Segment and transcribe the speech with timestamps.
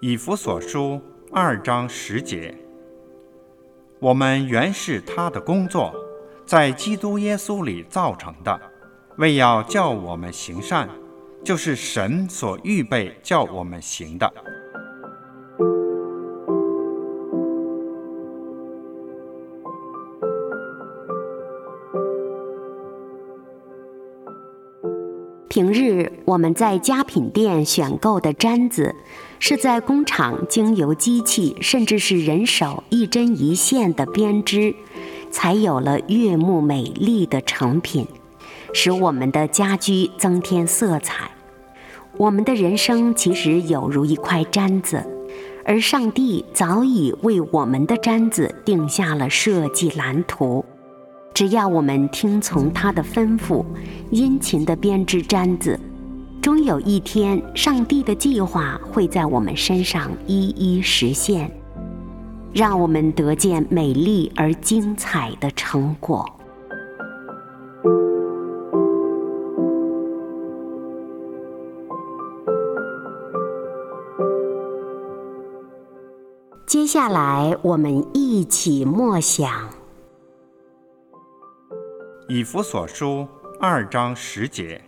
[0.00, 1.00] 以弗所书
[1.32, 2.54] 二章十节，
[3.98, 5.90] 我们原是他的工作，
[6.44, 8.60] 在基督耶稣里造成的，
[9.16, 10.86] 为要叫我们行善，
[11.42, 14.30] 就是神所预备叫我们行的。
[25.56, 28.94] 平日我们在家品店选购的毡子，
[29.38, 34.74] 是在工厂经由机器甚至是人手一针一线的编织，
[35.30, 38.06] 才有了悦目美丽的成品，
[38.74, 41.30] 使我们的家居增添色彩。
[42.18, 45.06] 我们的人生其实有如一块毡子，
[45.64, 50.66] 而上帝早已为我们的毡子定下了设计蓝图。
[51.36, 53.62] 只要我们听从他的吩咐，
[54.10, 55.78] 殷勤地编织毡子，
[56.40, 61.50] 终有一天，上帝的计划会在我们身上一一实现，
[62.54, 66.24] 让我们得见美丽而精彩的成果。
[76.66, 79.68] 接下来，我们一起默想。
[82.28, 83.28] 以弗所书
[83.60, 84.82] 二章十节，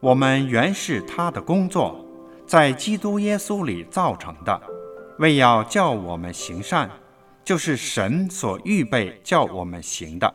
[0.00, 2.02] 我们原是他的工作，
[2.46, 4.58] 在基督耶稣里造成的，
[5.18, 6.88] 为要叫我们行善，
[7.44, 10.34] 就是神所预备叫我们行的。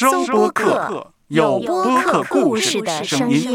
[0.00, 3.50] 收播客，有播客故事的声音。